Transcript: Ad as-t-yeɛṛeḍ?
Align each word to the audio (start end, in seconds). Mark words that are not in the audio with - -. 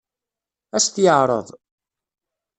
Ad 0.75 0.79
as-t-yeɛṛeḍ? 0.81 1.47